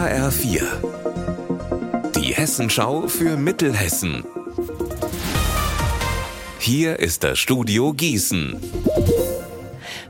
[0.00, 0.62] HR4.
[2.16, 4.24] Die Hessenschau für Mittelhessen.
[6.58, 8.58] Hier ist das Studio Gießen.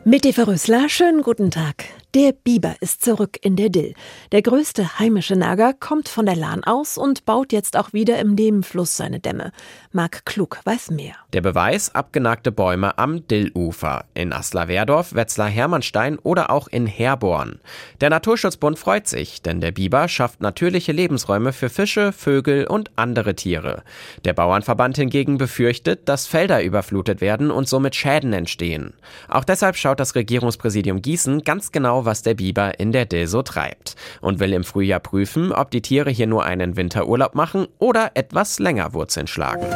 [0.05, 1.87] Mit Eva Rösler, schönen guten Tag.
[2.17, 3.95] Der Biber ist zurück in der Dill.
[4.33, 8.35] Der größte heimische Nager kommt von der Lahn aus und baut jetzt auch wieder im
[8.35, 9.53] Nebenfluss seine Dämme.
[9.93, 11.15] Marc Klug weiß mehr.
[11.33, 17.61] Der Beweis abgenagte Bäume am Dillufer in Asla-Werdorf, Wetzlar-Hermannstein oder auch in Herborn.
[18.01, 23.37] Der Naturschutzbund freut sich, denn der Biber schafft natürliche Lebensräume für Fische, Vögel und andere
[23.37, 23.85] Tiere.
[24.25, 28.95] Der Bauernverband hingegen befürchtet, dass Felder überflutet werden und somit Schäden entstehen.
[29.29, 33.43] Auch deshalb schaut das Regierungspräsidium Gießen ganz genau was der Biber in der Dill so
[33.43, 38.13] treibt und will im Frühjahr prüfen, ob die Tiere hier nur einen Winterurlaub machen oder
[38.15, 39.67] etwas länger Wurzeln schlagen.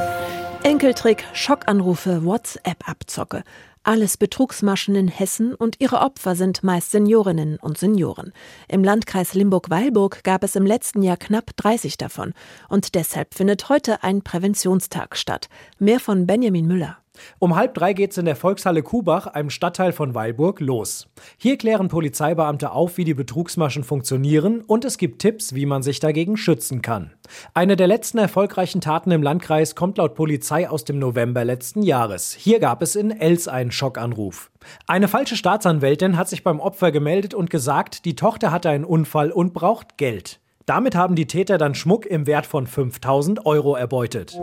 [0.62, 3.44] Enkeltrick, Schockanrufe, WhatsApp-Abzocke.
[3.86, 8.32] Alles Betrugsmaschen in Hessen und ihre Opfer sind meist Seniorinnen und Senioren.
[8.66, 12.32] Im Landkreis Limburg-Weilburg gab es im letzten Jahr knapp 30 davon.
[12.70, 15.50] Und deshalb findet heute ein Präventionstag statt.
[15.78, 16.96] Mehr von Benjamin Müller.
[17.38, 21.08] Um halb drei geht's in der Volkshalle Kubach, einem Stadtteil von Weilburg, los.
[21.36, 26.00] Hier klären Polizeibeamte auf, wie die Betrugsmaschen funktionieren und es gibt Tipps, wie man sich
[26.00, 27.12] dagegen schützen kann.
[27.54, 32.32] Eine der letzten erfolgreichen Taten im Landkreis kommt laut Polizei aus dem November letzten Jahres.
[32.32, 34.50] Hier gab es in Els einen Schockanruf.
[34.86, 39.30] Eine falsche Staatsanwältin hat sich beim Opfer gemeldet und gesagt, die Tochter hatte einen Unfall
[39.30, 40.40] und braucht Geld.
[40.66, 44.38] Damit haben die Täter dann Schmuck im Wert von 5000 Euro erbeutet.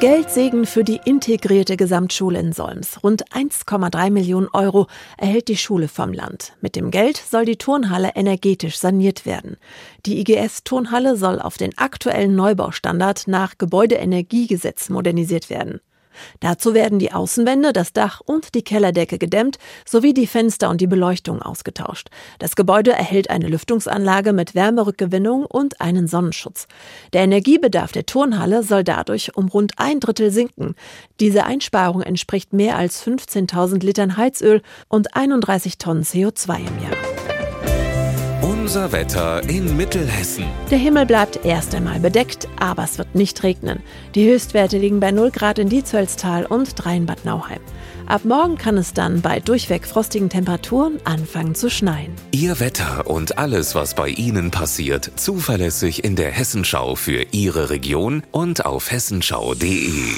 [0.00, 3.02] Geldsegen für die integrierte Gesamtschule in Solms.
[3.02, 4.86] Rund 1,3 Millionen Euro
[5.18, 6.54] erhält die Schule vom Land.
[6.62, 9.58] Mit dem Geld soll die Turnhalle energetisch saniert werden.
[10.06, 15.80] Die IGS-Turnhalle soll auf den aktuellen Neubaustandard nach Gebäudeenergiegesetz modernisiert werden.
[16.40, 20.86] Dazu werden die Außenwände, das Dach und die Kellerdecke gedämmt sowie die Fenster und die
[20.86, 22.08] Beleuchtung ausgetauscht.
[22.38, 26.66] Das Gebäude erhält eine Lüftungsanlage mit Wärmerückgewinnung und einen Sonnenschutz.
[27.12, 30.74] Der Energiebedarf der Turnhalle soll dadurch um rund ein Drittel sinken.
[31.20, 37.09] Diese Einsparung entspricht mehr als 15.000 Litern Heizöl und 31 Tonnen CO2 im Jahr.
[38.70, 40.44] Unser Wetter in Mittelhessen.
[40.70, 43.80] Der Himmel bleibt erst einmal bedeckt, aber es wird nicht regnen.
[44.14, 47.58] Die Höchstwerte liegen bei 0 Grad in Diezölztal und 3 in Bad Nauheim.
[48.06, 52.12] Ab morgen kann es dann bei durchweg frostigen Temperaturen anfangen zu schneien.
[52.30, 58.22] Ihr Wetter und alles, was bei Ihnen passiert, zuverlässig in der Hessenschau für Ihre Region
[58.30, 60.14] und auf hessenschau.de.